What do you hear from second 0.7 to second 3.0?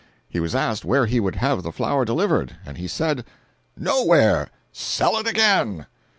where he would have the flour delivered, and he